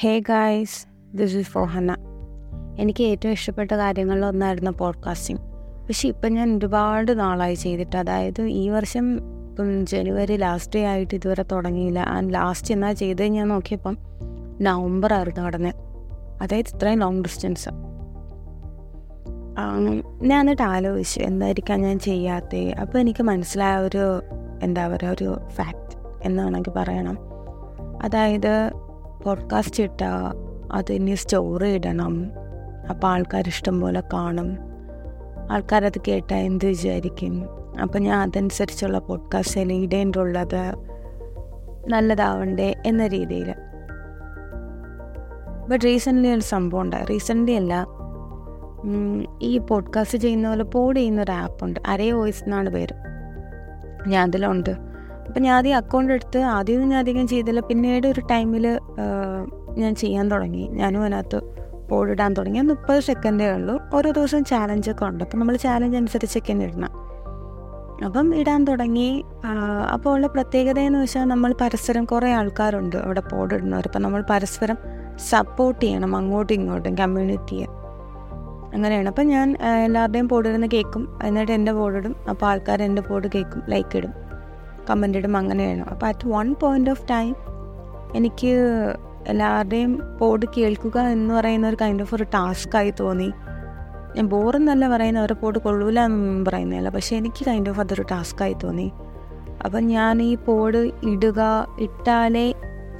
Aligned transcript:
Hey 0.00 0.18
guys 0.18 0.86
this 1.14 1.36
is 1.36 1.48
ഫോഹന 1.48 1.92
എനിക്ക് 2.78 3.04
ഏറ്റവും 3.04 3.32
ഇഷ്ടപ്പെട്ട 3.32 3.72
കാര്യങ്ങളിലൊന്നായിരുന്നു 3.72 4.70
പോഡ്കാസ്റ്റിംഗ് 4.70 5.42
പക്ഷെ 5.86 6.08
ഇപ്പം 6.08 6.32
ഞാൻ 6.32 6.58
ഒരുപാട് 6.58 7.20
നാളായി 7.20 7.54
ചെയ്തിട്ട് 7.54 7.96
അതായത് 7.96 8.42
ഈ 8.42 8.68
വർഷം 8.68 9.14
ഇപ്പം 9.50 9.86
ജനുവരി 9.86 10.36
ലാസ്റ്റ് 10.36 10.78
ഡേ 10.78 10.84
ആയിട്ട് 10.84 11.14
ഇതുവരെ 11.14 11.42
തുടങ്ങിയില്ല. 11.42 11.98
ആൻഡ് 11.98 12.34
ലാസ്റ്റ് 12.34 12.74
എന്നാ 12.74 12.92
ചെയ്ത് 12.92 13.22
ഞാൻ 13.22 13.48
നോക്കിയപ്പം 13.48 13.98
നവംബർ 14.60 15.14
ആയിരുന്നു 15.14 15.40
കടന്ന് 15.40 15.72
അതായത് 16.42 16.76
ഇത്രയും 16.76 16.98
ലോങ് 16.98 17.22
ഡിസ്റ്റൻസ് 17.22 17.68
ഞാൻ 20.22 20.40
എന്നിട്ട് 20.40 20.62
ആലോചിച്ചു 20.62 21.20
എന്തായിരിക്കാം 21.20 21.80
ഞാൻ 21.80 21.98
ചെയ്യാത്തത് 21.98 22.72
അപ്പോൾ 22.72 22.98
എനിക്ക് 22.98 23.22
മനസ്സിലായ 23.22 23.76
ഒരു 23.76 24.22
എന്താ 24.62 24.88
പറയുക 24.88 25.12
ഒരു 25.12 25.38
ഫാക്റ്റ് 25.48 25.96
എന്ന് 26.22 26.42
വേണമെങ്കിൽ 26.42 26.70
പറയണം. 26.70 27.18
അതായത് 28.02 28.70
പോഡ്കാസ്റ്റ് 29.24 29.82
ഇട്ടാൽ 29.82 30.34
അത് 30.72 30.92
ഇനി 30.92 31.14
സ്റ്റോറി 31.14 31.68
ഇടണം. 31.68 32.30
അപ്പോൾ 32.90 33.06
ആൾക്കാർ 33.06 33.46
ഇഷ്ടം 33.46 33.80
പോലെ 33.80 34.02
കാണും. 34.12 34.58
ആൾക്കാരത് 35.50 36.00
കേട്ടാൽ 36.08 36.36
എന്ത് 36.36 36.66
വിചാരിക്കും. 36.66 37.46
അപ്പോൾ 37.82 37.98
ഞാൻ 37.98 38.28
അതനുസരിച്ചുള്ള 38.28 38.98
പോഡ്കാസ്റ്റ് 38.98 39.60
ഇടേണ്ടുള്ളത് 39.60 40.74
നല്ലതാവണ്ടേ 41.88 42.74
എന്ന 42.86 43.06
രീതിയിൽ 43.06 43.54
ബട്ട് 45.68 45.84
റീസെന്റ്ലി 45.84 46.28
ഒരു 46.28 46.40
സംഭവം 46.40 46.80
ഉണ്ട് 46.80 46.96
റീസെന്റ്ലി 47.10 47.52
അല്ല 47.52 47.86
ഈ 49.42 49.58
പോഡ്കാസ്റ്റ് 49.58 50.18
ചെയ്യുന്ന 50.18 50.48
പോലെ 50.48 50.64
പോഡ് 50.64 50.96
ചെയ്യുന്ന 50.96 51.22
ഒരു 51.22 51.32
ആപ്പുണ്ട് 51.32 51.80
അരേ 51.86 52.10
വോയിസ് 52.10 52.44
എന്നാണ് 52.44 52.70
പേര്. 52.70 52.94
ഞാൻ 54.08 54.28
അതിലുണ്ട്. 54.28 54.87
അപ്പം 55.28 55.42
ഞാൻ 55.42 55.56
ആദ്യം 55.56 55.76
അക്കൗണ്ട് 55.76 56.12
എടുത്ത് 56.12 56.38
ആദ്യമൊന്നും 56.38 56.88
ഞാൻ 56.88 56.98
അധികം 56.98 57.26
ചെയ്തില്ല. 57.28 57.60
പിന്നീട് 57.60 58.06
ഒരു 58.06 58.20
ടൈമിൽ 58.20 58.80
ഞാൻ 59.78 59.94
ചെയ്യാൻ 59.94 60.30
തുടങ്ങി. 60.30 60.68
ഞാനും 60.68 61.02
അതിനകത്ത് 61.02 61.40
ഓടിടാൻ 61.92 62.34
തുടങ്ങി. 62.34 62.60
മുപ്പത് 62.60 63.00
സെക്കൻഡേ 63.00 63.50
ഉള്ളൂ. 63.50 63.80
ഓരോ 63.94 64.10
ദിവസം 64.10 64.44
ചാലഞ്ചൊക്കെ 64.44 65.04
ഉണ്ട്. 65.04 65.24
അപ്പം 65.24 65.38
നമ്മൾ 65.38 65.56
ചാലഞ്ച് 65.56 65.96
അനുസരിച്ചൊക്കെ 65.96 66.52
ഇടണം 66.52 67.08
അപ്പം 68.04 68.34
ഇടാൻ 68.36 68.64
തുടങ്ങി. 68.64 69.24
അപ്പോൾ 69.92 70.10
ഉള്ള 70.14 70.26
പ്രത്യേകത 70.26 70.78
എന്ന് 70.78 70.98
വെച്ചാൽ 70.98 71.24
നമ്മൾ 71.24 71.54
പരസ്പരം 71.60 72.04
കുറേ 72.04 72.32
ആൾക്കാരുണ്ട് 72.32 72.96
അവിടെ 72.96 73.20
പോടിടുന്നവർ 73.20 73.86
അപ്പം 73.86 74.02
നമ്മൾ 74.02 74.24
പരസ്പരം 74.30 74.76
സപ്പോർട്ട് 75.30 75.80
ചെയ്യണം. 75.84 76.16
അങ്ങോട്ടും 76.16 76.54
ഇങ്ങോട്ടും 76.54 76.94
കമ്മ്യൂണിറ്റിയെ 76.94 77.66
അങ്ങനെയാണ്. 78.74 79.08
അപ്പം 79.08 79.26
ഞാൻ 79.26 79.56
എല്ലാവരുടെയും 79.84 80.28
പോടിടുന്ന 80.28 80.66
കേൾക്കും 80.66 81.18
എന്നിട്ട് 81.22 81.52
എന്റെ 81.52 81.72
പോടിടും 81.72 82.16
അപ്പോൾ 82.30 82.46
ആൾക്കാർ 82.46 82.82
എന്റെ 82.82 83.02
പോട് 83.02 83.28
കേൾക്കും 83.34 83.62
ലൈക്ക് 83.68 83.96
ഇടും. 83.96 84.27
കമന്റ് 84.90 85.18
ഇടും 85.18 85.36
അങ്ങനെയാണ് 85.36 85.84
അപ്പോൾ 85.92 86.06
at 86.06 86.28
one 86.28 86.48
point 86.62 86.90
of 86.90 87.04
time 87.10 87.32
എനിക്ക് 88.14 88.52
എല്ലാവരുടെയും 89.26 89.92
പോഡ് 90.20 90.46
കേൾക്കുക 90.56 90.98
എന്ന് 91.14 91.34
പറയുന്ന 91.34 91.66
ഒരു 91.68 91.78
കൈൻഡ് 91.80 92.02
ഓഫ് 92.02 92.14
ഒരു 92.14 92.26
ടാസ്ക്കായി 92.34 92.92
തോന്നി. 93.00 93.28
ഞാൻ 94.16 94.26
ബോറെന്നല്ല 94.26 94.84
പറയുന്ന 94.88 95.18
അവരെ 95.18 95.34
പോഡ് 95.34 95.58
കൊള്ളൂല 95.58 95.98
എന്നൊന്നും 96.00 96.44
പറയുന്നില്ല 96.44 96.88
പക്ഷേ 96.88 97.16
എനിക്ക് 97.16 97.42
കൈൻഡ് 97.46 97.70
ഓഫ് 97.70 97.80
അതൊരു 97.80 98.04
ടാസ്ക്കായി 98.10 98.56
തോന്നി. 98.64 98.88
അപ്പം 99.64 99.82
ഞാൻ 99.86 100.22
ഈ 100.22 100.34
പോഡ് 100.46 100.80
ഇടുക 101.12 101.40
ഇട്ടാലേ 101.78 102.46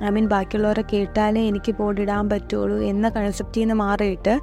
ഐ 0.04 0.10
മീൻ 0.10 0.26
ബാക്കിയുള്ളവരെ 0.28 0.84
കേട്ടാലേ 0.92 1.40
എനിക്ക് 1.48 1.72
പോഡ് 1.74 2.00
ഇടാൻ 2.00 2.24
പറ്റുള്ളൂ 2.30 2.76
എന്ന 2.90 3.08
കൺസെപ്റ്റിൽ 3.08 3.60
നിന്ന് 3.60 3.74
മാറിയിട്ട് 3.74 4.34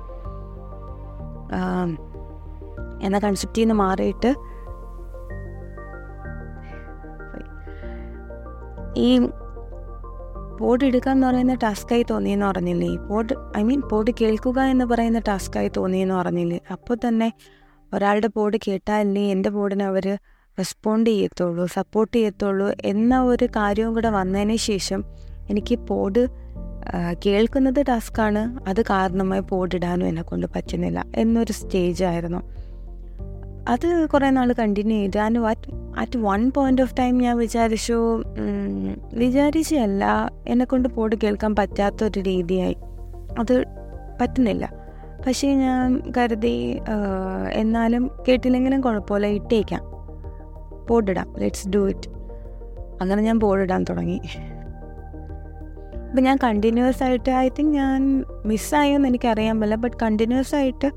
എന്ന 3.01 3.17
കൺസെപ്റ്റിൽ 3.19 3.63
നിന്ന് 3.63 3.75
മാറിയിട്ട് 3.75 4.29
ഈ 8.97 9.19
പോഡ് 10.59 10.85
എടുക്കുക 10.85 11.11
എന്ന് 11.11 11.27
പറയുന്ന 11.27 11.53
ടാസ്ക്കായി 11.53 12.05
തോന്നിയെന്ന് 12.09 12.45
പറഞ്ഞില്ലേ? 12.45 12.95
പോഡ് 12.95 13.57
ഐ 13.57 13.63
മീൻ 13.63 13.81
പോഡ് 13.81 14.11
കേൾക്കുക 14.21 14.59
എന്ന് 14.59 14.85
പറയുന്ന 14.85 15.19
ടാസ്ക്കായി 15.19 15.71
തോന്നിയെന്ന് 15.77 16.15
പറഞ്ഞില്ലേ? 16.15 16.59
അപ്പോൾ 16.71 16.97
തന്നെ 17.07 17.33
ഒരാളുടെ 17.93 18.27
പോഡ് 18.27 18.57
കേട്ടാലേ 18.67 19.31
എന്റെ 19.31 19.49
പോഡിന് 19.49 19.83
അവർ 19.83 20.17
റെസ്പോണ്ട് 20.59 21.09
ചെയ്യത്തുള്ളൂ 21.09 21.65
സപ്പോർട്ട് 21.65 22.17
ചെയ്യത്തുള്ളൂ 22.17 22.71
എന്ന 22.85 23.21
ഒരു 23.21 23.45
കാര്യവും 23.45 23.93
കൂടെ 23.93 24.09
വന്നതിന് 24.09 24.55
ശേഷം 24.55 25.03
എനിക്ക് 25.49 25.79
പോഡ് 25.79 26.27
കേൾക്കുന്നത് 27.25 27.85
ടാസ്ക്കാണ് 27.89 28.69
അത് 28.69 28.81
കാരണമായി 28.81 29.41
പോഡിടാനും 29.41 30.07
എന്നെ 30.07 30.21
കൊണ്ട് 30.21 30.47
പറ്റുന്നില്ല 30.55 31.05
എന്നൊരു 31.15 31.51
സ്റ്റേജ് 31.51 32.03
ആയിരുന്നു. 32.03 32.64
അത് 33.67 34.07
കുറേ 34.13 34.29
നാൾ 34.29 34.53
കണ്ടിന്യൂ 34.53 34.97
ചെയ്തു. 34.97 35.17
And 35.19 35.39
at 35.39 35.69
at 35.97 36.17
one 36.17 36.51
point 36.55 36.81
of 36.81 36.95
time 36.99 37.17
ഞാൻ 37.17 37.37
വിചാരിച്ചു 37.37 38.23
വിചാരിച്ചല്ല 39.13 40.31
എന്നെക്കൊണ്ട് 40.47 40.89
പോട്ട് 40.89 41.15
കേൾക്കാൻ 41.23 41.55
പറ്റാത്ത 41.55 41.95
പറ്റാത്തൊരു 41.95 42.19
രീതിയായി. 42.29 42.77
അത് 43.39 43.63
പറ്റുന്നില്ല. 44.21 44.65
പക്ഷേ 45.27 45.47
ഞാൻ 45.55 46.01
കരുതി 46.17 46.79
എന്നാലും 47.51 48.03
കേട്ടില്ലെങ്കിലും 48.27 48.81
കുഴപ്പമില്ല 48.81 49.27
ഇട്ടേക്കാം. 49.27 49.83
പോട്ടിടാം. 50.87 51.35
ലെറ്റ്സ് 51.39 51.69
ഡു 51.69 51.89
ഇറ്റ് 51.89 52.09
അങ്ങനെ 53.01 53.21
ഞാൻ 53.21 53.39
പോടിടാൻ 53.39 53.83
തുടങ്ങി. 53.89 54.19
അപ്പം 56.09 56.23
ഞാൻ 56.23 56.37
കണ്ടിന്യൂസ് 56.43 57.03
ആയിട്ട് 57.03 57.31
ഐ 57.31 57.49
തിങ്ക് 57.49 57.73
ഞാൻ 57.73 58.23
മിസ്സായെന്ന് 58.45 59.07
എനിക്കറിയാൻ 59.07 59.55
പറ്റില്ല. 59.59 59.75
ബട്ട് 59.75 59.97
കണ്ടിന്യൂസ് 60.01 60.55
ആയിട്ട് 60.55 60.89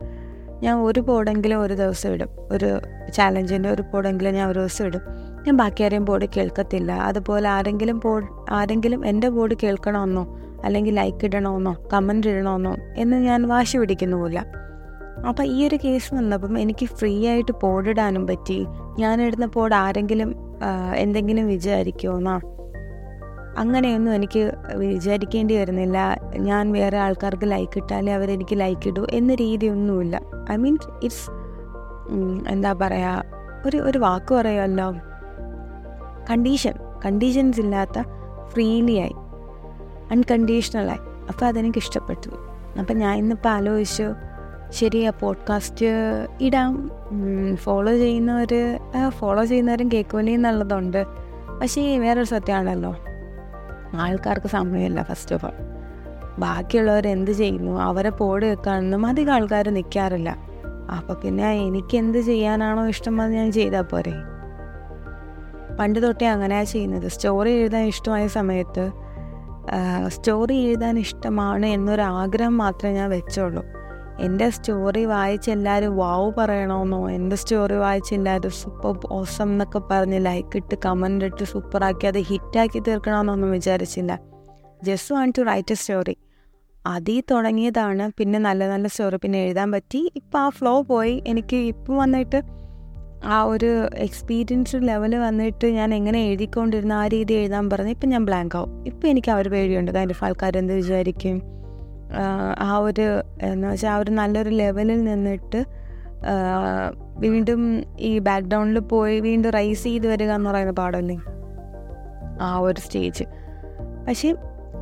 ഞാൻ 0.62 0.76
ഒരു 0.78 1.00
ബോർഡെങ്കിലും 1.00 1.62
ഒരു 1.62 1.74
ദിവസം 1.74 2.10
ഇടും. 2.10 2.28
ഒരു 2.52 2.80
ചാലഞ്ചിന്റെ 3.14 3.68
ഒരു 3.70 3.82
ബോർഡെങ്കിലും 3.82 4.34
ഞാൻ 4.34 4.50
ഒരു 4.50 4.58
ദിവസം 4.58 4.84
ഇടും. 4.86 5.00
ഞാൻ 5.46 5.56
ബാക്കി 5.56 5.82
ആരെയും 5.82 6.04
ബോർഡ് 6.04 6.28
കേൾക്കത്തില്ല. 6.36 6.92
അതുപോലെ 6.92 7.48
ആരെങ്കിലും 7.48 8.00
ബോർഡ് 8.04 8.26
ആരെങ്കിലും 8.50 9.06
എന്റെ 9.06 9.28
ബോർഡ് 9.28 9.56
കേൾക്കണമെന്നോ 9.62 10.24
അല്ലെങ്കിൽ 10.64 10.94
ലൈക്ക് 10.94 11.24
ഇടണമെന്നോ 11.24 11.74
കമന്റ് 11.92 12.26
ഇടണമെന്നോ 12.26 12.76
എന്ന് 12.96 13.16
ഞാൻ 13.16 13.48
വാശി 13.48 13.76
പിടിക്കുന്നുമില്ല. 13.78 14.38
അപ്പോൾ 15.28 15.42
ഈ 15.42 15.66
ഒരു 15.68 15.78
കേസ് 15.84 16.14
വന്നപ്പം 16.14 16.58
എനിക്ക് 16.58 16.86
ഫ്രീ 16.86 17.26
ആയിട്ട് 17.26 17.52
പോഡിടാനും 17.52 18.26
പറ്റി. 18.26 18.66
ഞാനിടുന്ന 18.98 19.46
പോഡ് 19.46 19.74
ആരെങ്കിലും 19.74 20.36
എന്തെങ്കിലും 20.96 21.46
വിചാരിക്കുമോന്നാ 21.48 22.40
അങ്ങനെയൊന്നും 23.58 24.14
എനിക്ക് 24.14 24.42
വിചാരിക്കേണ്ടി 24.74 25.56
വരുന്നില്ല. 25.56 25.98
ഞാൻ 26.36 26.72
വേറെ 26.72 26.98
ആൾക്കാർക്ക് 26.98 27.50
ലൈക്ക് 27.50 27.78
ഇട്ടാലേ 27.78 28.14
അവരെനിക്ക് 28.14 28.60
ലൈക്ക് 28.60 28.88
ഇടൂ 28.88 29.06
എന്ന 29.10 29.34
രീതിയൊന്നുമില്ല. 29.34 30.20
ഐ 30.50 30.56
മീൻ 30.56 30.78
ഇറ്റ്സ് 31.02 31.30
എന്താ 32.48 32.72
പറയുക 32.72 33.24
ഒരു 33.66 33.76
ഒരു 33.76 33.98
വാക്ക് 33.98 34.34
പറയുമല്ലോ. 34.34 34.92
കണ്ടീഷൻ 36.30 36.74
കണ്ടീഷൻസ് 37.04 37.60
ഇല്ലാത്ത 37.60 37.98
ഫ്രീലി 38.48 38.96
ആയി 38.96 39.16
അൺകണ്ടീഷണലായി 40.10 40.98
അപ്പോൾ 41.28 41.46
അതെനിക്ക് 41.46 41.78
ഇഷ്ടപ്പെട്ടു. 41.78 42.30
അപ്പം 42.80 42.96
ഞാൻ 42.98 43.18
ഇന്നിപ്പോൾ 43.18 43.48
ആലോചിച്ചു 43.48 44.08
ശരി 44.70 45.02
ആ 45.04 45.10
പോഡ്കാസ്റ്റ് 45.10 45.86
ഇടാം. 46.40 46.90
ഫോളോ 47.54 47.92
ചെയ്യുന്നവർ 47.92 48.52
ഫോളോ 49.08 49.44
ചെയ്യുന്നവരും 49.44 49.88
കേൾക്കുമല്ലേ 49.92 50.34
എന്നുള്ളതുണ്ട്. 50.34 51.04
പക്ഷേ 51.60 51.98
വേറൊരു 51.98 52.24
സത്യമാണല്ലോ. 52.24 52.96
ആൾക്കാർക്ക് 53.94 54.46
സമയമില്ല 54.46 55.02
ഫസ്റ്റ് 55.02 55.34
ഓഫ് 55.34 55.44
ഓൾ 55.44 55.52
ബാക്കിയുള്ളവർ 56.38 57.08
എന്ത് 57.08 57.30
ചെയ്യുന്നു? 57.30 57.80
അവരെ 57.80 58.10
പോട് 58.10 58.46
വെക്കാനൊന്നും 58.46 59.06
അധികം 59.06 59.34
ആൾക്കാർ 59.34 59.68
നിൽക്കാറില്ല 59.68 60.48
അപ്പോൾ 60.96 61.14
പിന്നെ 61.14 61.50
എനിക്ക് 61.50 61.96
എന്ത് 61.96 62.18
ചെയ്യാനാണോ 62.18 62.88
ഇഷ്ടം 62.88 63.22
അത് 63.22 63.30
ഞാൻ 63.30 63.52
ചെയ്താൽ 63.52 63.82
പോരെ. 63.82 64.14
പണ്ട് 65.80 66.02
തൊട്ടേ 66.02 66.26
അങ്ങനെയാണ് 66.26 66.66
ചെയ്യുന്നത്. 66.66 67.08
സ്റ്റോറി 67.08 67.50
എഴുതാൻ 67.50 67.84
ഇഷ്ടമായ 67.84 68.26
സമയത്ത് 68.26 68.90
സ്റ്റോറി 70.06 70.54
എഴുതാൻ 70.54 70.98
ഇഷ്ടമാണ് 70.98 71.66
എന്നൊരു 71.66 72.02
ആഗ്രഹം 72.02 72.58
മാത്രമേ 72.58 72.92
ഞാൻ 72.92 73.10
വെച്ചുള്ളൂ 73.10 73.64
എന്റെ 74.20 74.50
സ്റ്റോറി 74.50 75.04
വായിച്ച് 75.04 75.50
എല്ലാവരും 75.50 75.96
വാവ് 75.96 76.32
പറയണമെന്നോ 76.38 77.10
എന്റെ 77.10 77.36
സ്റ്റോറി 77.36 77.74
വായിച്ച് 77.74 78.14
എല്ലാവരും 78.14 78.50
സൂപ്പർ 78.50 79.12
ഓസം 79.12 79.48
എന്നൊക്കെ 79.48 79.80
പറഞ്ഞ് 79.90 80.26
ലൈക്ക് 80.26 80.56
ഇട്ട് 80.56 80.74
കമന്റ് 80.86 81.24
ഇട്ട് 81.24 81.44
സൂപ്പറാക്കി 81.44 82.06
അത് 82.06 82.18
ഹിറ്റാക്കി 82.18 82.78
തീർക്കണമെന്നൊന്നും 82.78 83.50
വിചാരിച്ചില്ല. 83.50 84.20
Just 84.84 85.14
want 85.14 85.38
to 85.38 85.42
write 85.42 85.72
a 85.72 85.74
story 85.74 86.16
അതിൽ 86.86 87.22
തുടങ്ങിയതാണ്. 87.30 88.10
പിന്നെ 88.18 88.38
നല്ല 88.38 88.68
നല്ല 88.68 88.86
സ്റ്റോറി 88.86 89.16
പിന്നെ 89.16 89.44
എഴുതാൻ 89.44 89.72
പറ്റി. 89.72 90.12
ഇപ്പോൾ 90.16 90.38
ആ 90.38 90.48
ഫ്ലോ 90.48 90.82
പോയി. 90.82 91.22
എനിക്ക് 91.26 91.56
ഇപ്പം 91.56 91.96
വന്നിട്ട് 91.96 92.42
ആ 93.24 93.42
ഒരു 93.42 93.88
എക്സ്പീരിയൻസ് 93.94 94.76
ലെവൽ 94.76 95.16
വന്നിട്ട് 95.16 95.66
ഞാൻ 95.66 95.94
എങ്ങനെ 95.94 96.18
എഴുതിക്കൊണ്ടിരുന്ന 96.22 96.92
ആ 96.92 97.06
രീതി 97.06 97.34
എഴുതാൻ 97.34 97.70
പറഞ്ഞ് 97.70 97.90
ഇപ്പം 97.90 98.08
ഞാൻ 98.08 98.24
ബ്ലാങ്ക് 98.24 98.56
ആവും. 98.56 98.86
ഇപ്പം 98.86 99.08
എനിക്ക് 99.08 99.30
ആ 99.30 99.36
ഒരു 99.36 99.48
പേടിയുണ്ട്. 99.48 99.90
അതിന്റെ 99.90 100.24
ആൾക്കാരെന്ത് 100.24 100.72
വിചാരിക്കും? 100.72 101.57
ആ 102.58 102.78
ഒരു 102.78 103.22
എന്ന് 103.42 103.68
വെച്ചാൽ 103.68 103.90
ആ 103.90 103.96
ഒരു 103.96 104.10
നല്ലൊരു 104.10 104.48
ലെവലിൽ 104.48 105.04
നിന്നിട്ട് 105.04 105.64
വീണ്ടും 107.18 107.84
ഈ 108.00 108.18
ബാക്ക്ഗ്രൗണ്ടിൽ 108.18 108.80
പോയി 108.80 109.20
വീണ്ടും 109.20 109.50
റൈസ് 109.50 109.84
ചെയ്ത് 109.84 110.06
വരിക 110.06 110.32
എന്ന് 110.32 110.50
പറയുന്ന 110.50 110.72
പാടല്ലേ? 110.72 111.20
ആ 112.40 112.58
ഒരു 112.58 112.80
സ്റ്റേജ് 112.80 113.24
പക്ഷേ 114.08 114.34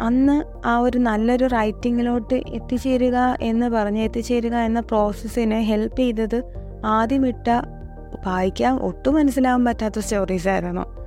അന്ന് 0.02 0.66
ആ 0.66 0.78
ഒരു 0.78 0.98
നല്ലൊരു 0.98 1.44
റൈറ്റിങ്ങിലോട്ട് 1.44 2.34
എത്തിച്ചേരുക 2.34 3.38
എന്ന് 3.42 3.66
പറഞ്ഞ് 3.66 4.00
എത്തിച്ചേരുക 4.00 4.54
എന്ന 4.54 4.80
പ്രോസസ്സിനെ 4.80 5.60
ഹെൽപ്പ് 5.60 5.98
ചെയ്തത് 5.98 6.42
ആദ്യം 6.84 7.26
ഇട്ട 7.26 7.48
വായിക്കാൻ 8.26 8.76
ഒട്ടും 8.76 9.14
മനസ്സിലാവാൻ 9.14 9.64
പറ്റാത്ത 9.64 9.98
സ്റ്റോറീസ് 9.98 10.48
ആയിരുന്നു. 10.48 11.05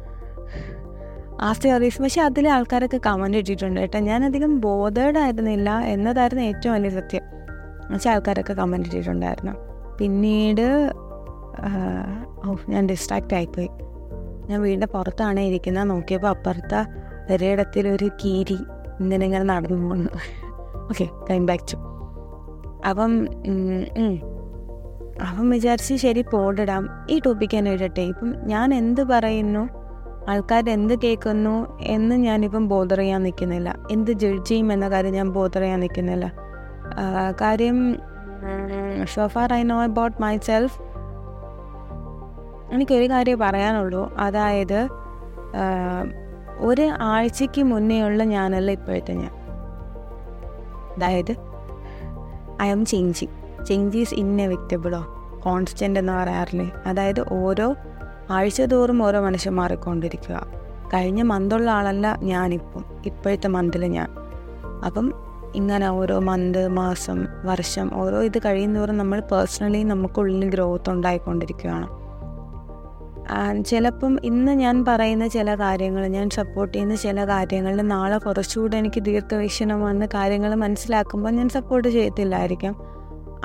ആഫ്റ്റർ 1.41 1.68
സ്റ്റോറീസ് 1.69 2.01
പക്ഷേ 2.01 2.21
അതിലെ 2.21 2.50
ആൾക്കാരൊക്കെ 2.50 3.00
കമന്റ് 3.06 3.38
ഇട്ടിട്ടുണ്ട് 3.38 3.80
കേട്ടോ. 3.80 4.00
ഞാനധികം 4.00 4.59
ബോധേഡ് 4.59 5.18
ആയിരുന്നില്ല 5.18 5.80
എന്നതായിരുന്നു 5.80 6.44
ഏറ്റവും 6.44 6.74
വലിയ 6.74 6.89
സത്യം. 6.89 7.21
പക്ഷേ 7.94 8.09
ആൾക്കാരൊക്കെ 8.09 8.53
കമന്റ് 8.53 8.88
ഇട്ടിട്ടുണ്ടായിരുന്നു. 8.88 9.51
പിന്നീട് 9.97 10.91
ഓ 12.45 12.56
ഞാൻ 12.69 12.88
ഡിസ്ട്രാക്റ്റ് 12.88 13.33
ആയിപ്പോയി. 13.33 13.69
ഞാൻ 14.47 14.62
വീടിന്റെ 14.62 14.88
പുറത്താണ് 14.88 15.39
ഇരിക്കുന്നത്. 15.39 15.89
നോക്കിയപ്പോൾ 15.89 16.27
അപ്പുറത്തെ 16.27 16.81
ഒരിടത്തിലൊരു 17.33 18.09
കീരി 18.25 18.57
ഇങ്ങനെ 19.00 19.25
ഇങ്ങനെ 19.25 19.44
നടന്നു 19.44 19.83
പോകുന്നു. 19.83 20.09
ഓക്കെ 20.83 21.07
കൈം 21.30 21.45
ബാക്ക് 21.45 21.63
ടു 21.71 21.77
അപ്പം 22.89 23.27
അപ്പം 25.27 25.50
വിചാരിച്ച് 25.50 25.95
ശരി 25.95 26.21
പോടിടാം 26.21 26.89
ഈ 27.09 27.21
ടോപ്പിക്ക് 27.25 27.57
തന്നെ 27.57 27.71
ഇടട്ടെ 27.71 28.01
ഇപ്പം 28.01 28.35
ഞാൻ 28.47 28.74
എന്ത് 28.74 29.03
പറയുന്നു? 29.03 29.79
ആൾക്കാർ 30.30 30.70
എന്ത് 30.70 30.94
കേൾക്കുന്നു 31.00 31.78
എന്ന് 31.81 32.16
ഞാനിപ്പം 32.16 32.68
ബോധർ 32.68 32.98
ചെയ്യാൻ 32.98 33.24
നിൽക്കുന്നില്ല. 33.24 33.70
എന്ത് 33.92 34.12
ജഡ്ജ് 34.12 34.46
ചെയ്യും 34.50 34.74
എന്ന 34.74 34.90
കാര്യം 34.90 35.14
ഞാൻ 35.14 35.30
ബോധർ 35.30 35.62
ചെയ്യാൻ 35.62 35.80
നിൽക്കുന്നില്ല. 35.80 36.26
കാര്യം 37.42 37.78
so far 39.06 39.54
I 39.54 39.64
know 39.64 39.78
about 39.84 40.22
myself 40.38 40.78
എനിക്കൊരു 42.74 43.10
കാര്യം 43.10 43.40
പറയാനുള്ളൂ. 43.40 44.02
അതായത് 44.20 44.80
ഒരു 46.60 46.86
ആഴ്ചയ്ക്ക് 47.02 47.62
മുന്നേയുള്ള 47.64 48.24
ഞാനല്ല 48.24 48.72
ഇപ്പോഴത്തെ 48.72 49.14
ഞാൻ. 49.14 49.34
അതായത് 50.96 51.34
I 52.62 52.68
am 52.70 52.81
changing 52.86 53.66
change 53.66 53.98
is 53.98 54.14
ഇന്നെവിക്റ്റബിളോ 54.14 55.02
constant 55.46 56.00
എന്ന് 56.00 56.14
പറയാറില്ലേ? 56.14 56.68
അതായത് 56.86 57.22
ഓരോ 57.34 57.68
ആഴ്ച 58.30 58.62
തോറും 58.62 59.04
ഓരോ 59.04 59.22
മനുഷ്യൻ 59.22 59.56
മാറിക്കൊണ്ടിരിക്കുക. 59.56 60.48
കഴിഞ്ഞ 60.94 61.22
മന്തുള്ള 61.22 61.72
ആളല്ല 61.72 62.20
ഞാനിപ്പം. 62.24 62.86
ഇപ്പോഴത്തെ 63.06 63.48
മന്തിൽ 63.48 63.86
ഞാൻ. 63.86 64.10
അപ്പം 64.86 65.14
ഇങ്ങനെ 65.56 65.90
ഓരോ 65.90 66.20
മന്ത് 66.20 66.68
മാസം 66.68 67.28
വർഷം 67.46 67.92
ഓരോ 67.94 68.24
ഇത് 68.24 68.38
കഴിയുന്നതോറും 68.38 68.98
നമ്മൾ 68.98 69.20
പേഴ്സണലി 69.20 69.84
നമുക്കുള്ളിൽ 69.84 70.50
ഗ്രോത്ത് 70.50 70.90
ഉണ്ടായിക്കൊണ്ടിരിക്കുകയാണ്. 70.90 72.00
ചിലപ്പം 73.66 74.20
ഇന്ന് 74.24 74.52
ഞാൻ 74.52 74.86
പറയുന്ന 74.86 75.28
ചില 75.28 75.56
കാര്യങ്ങൾ 75.56 76.08
ഞാൻ 76.08 76.30
സപ്പോർട്ട് 76.30 76.74
ചെയ്യുന്ന 76.74 76.96
ചില 76.96 77.28
കാര്യങ്ങളിൽ 77.28 77.81
നാളെ 77.81 78.18
കുറച്ചുകൂടെ 78.18 78.78
എനിക്ക് 78.78 79.02
ദീർഘവീക്ഷണം 79.02 79.81
വന്ന് 79.81 80.06
കാര്യങ്ങൾ 80.14 80.56
മനസ്സിലാക്കുമ്പോൾ 80.56 81.30
ഞാൻ 81.30 81.50
support 81.50 81.88
ചെയ്യത്തില്ലായിരിക്കാം. 81.88 82.76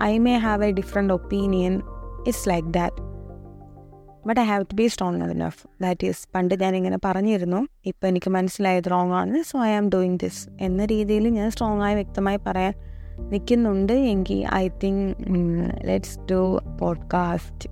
I 0.03 0.19
may 0.19 0.37
have 0.37 0.65
a 0.65 0.71
different 0.71 1.15
opinion. 1.15 1.83
It's 2.27 2.49
like 2.49 2.69
that. 2.69 3.13
But 4.26 4.41
I 4.41 4.44
have 4.44 4.65
to 4.65 4.75
be 4.75 4.87
strong 4.87 5.23
enough 5.23 5.82
that 5.82 6.06
is 6.06 6.29
പണ്ട് 6.35 6.61
ഞാനിങ്ങനെ 6.61 6.99
പറഞ്ഞിരുന്നു. 7.05 7.67
ഇപ്പോൾ 7.87 8.06
എനിക്ക് 8.06 8.31
മനസ്സിലായത് 8.31 8.91
റോങ് 8.91 9.12
ആണ്. 9.12 9.43
So 9.43 9.65
I 9.65 9.71
am 9.71 9.88
doing 9.88 10.19
this 10.23 10.49
എന്ന 10.61 10.85
രീതിയിൽ 10.85 11.29
ഞാൻ 11.29 11.50
സ്ട്രോങ് 11.50 11.82
ആയി 11.82 11.94
വ്യക്തമായി 11.94 12.38
പറയാൻ 12.47 12.75
നിൽക്കുന്നുണ്ട്. 13.19 13.93
എങ്കിൽ 13.93 14.47
I 14.55 14.69
think 14.69 15.17
let's 15.88 16.19
do 16.31 16.61
podcast 16.81 17.71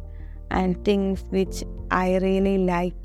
and 0.52 0.76
things 0.88 1.24
which 1.26 1.64
I 1.94 2.18
really 2.18 2.56
like 2.66 2.96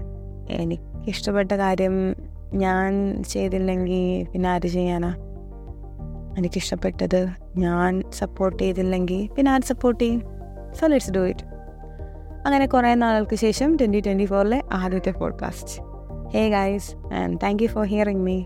എനിക്ക് 0.50 1.10
ഇഷ്ടപ്പെട്ട 1.10 1.52
കാര്യം 1.52 2.16
ഞാൻ 2.54 3.24
ചെയ്തില്ലെങ്കിൽ 3.24 4.28
പിന്നെ 4.34 4.50
ആര് 4.50 4.68
ചെയ്യാനാ? 4.68 5.16
എനിക്കിഷ്ടപ്പെട്ടത് 6.38 7.28
ഞാൻ 7.58 8.04
സപ്പോർട്ട് 8.12 8.64
ചെയ്തില്ലെങ്കിൽ 8.64 9.28
പിന്നെ 9.34 9.52
ആര് 9.52 9.62
സപ്പോർട്ട് 9.62 10.04
ചെയ്യും? 10.04 10.24
സോ 10.74 10.88
ലെറ്റ്സ് 10.88 11.12
ഡു 11.12 11.28
ഇറ്റ് 11.28 11.47
അങ്ങനെ 12.48 12.66
കുറേ 12.66 12.96
നാളുകൾക്ക് 12.96 13.36
ശേഷം 13.36 13.76
ട്വന്റി 13.76 14.00
ട്വന്റി 14.00 14.26
ഫോറിലെ 14.26 14.64
ആദ്യത്തെ 14.72 15.12
podcast 15.12 15.82
hey 16.34 16.50
guys 16.50 17.14
and 17.14 17.38
thank 17.44 17.64
you 17.64 17.68
for 17.68 17.86
hearing 17.86 18.22
me 18.22 18.44